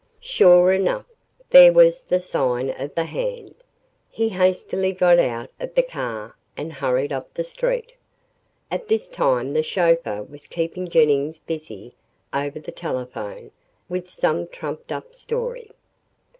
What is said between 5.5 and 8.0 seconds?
of the car and hurried up the street.